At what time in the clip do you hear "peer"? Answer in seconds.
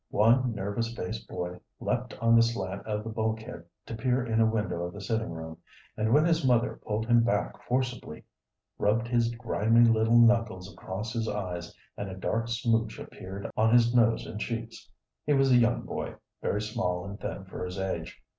3.93-4.25